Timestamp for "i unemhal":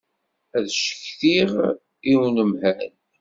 2.11-2.93